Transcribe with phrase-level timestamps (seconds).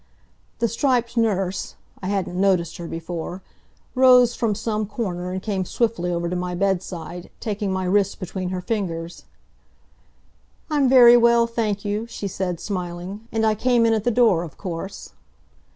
[0.57, 3.43] The striped nurse (I hadn't noticed her before)
[3.93, 8.49] rose from some corner and came swiftly over to my bedside, taking my wrist between
[8.49, 9.25] her fingers.
[10.71, 14.41] "I'm very well, thank you," she said, smiling, "and I came in at the door,
[14.41, 15.11] of course."